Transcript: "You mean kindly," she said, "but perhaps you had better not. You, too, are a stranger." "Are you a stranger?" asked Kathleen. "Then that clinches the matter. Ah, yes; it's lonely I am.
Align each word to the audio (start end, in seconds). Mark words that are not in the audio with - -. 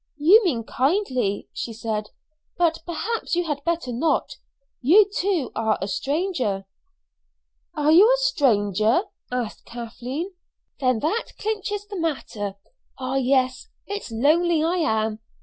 "You 0.17 0.43
mean 0.43 0.63
kindly," 0.63 1.47
she 1.53 1.73
said, 1.73 2.09
"but 2.57 2.79
perhaps 2.87 3.35
you 3.35 3.43
had 3.43 3.63
better 3.63 3.91
not. 3.93 4.37
You, 4.81 5.05
too, 5.15 5.51
are 5.55 5.77
a 5.79 5.87
stranger." 5.87 6.65
"Are 7.75 7.91
you 7.91 8.07
a 8.07 8.17
stranger?" 8.23 9.03
asked 9.31 9.65
Kathleen. 9.65 10.31
"Then 10.79 11.01
that 11.01 11.33
clinches 11.37 11.85
the 11.85 11.99
matter. 11.99 12.55
Ah, 12.97 13.17
yes; 13.17 13.67
it's 13.85 14.09
lonely 14.11 14.63
I 14.63 14.77
am. 14.77 15.19